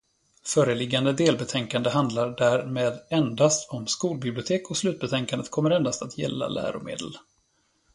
Föreliggande 0.43 1.13
delbetänkande 1.13 1.89
handlar 1.89 2.29
därmed 2.35 2.99
endast 3.09 3.69
om 3.69 3.87
skolbibliotek 3.87 4.69
och 4.69 4.77
slutbetänkandet 4.77 5.51
kommer 5.51 5.69
endast 5.71 6.01
att 6.01 6.17
gälla 6.17 6.47
läromedel. 6.47 7.15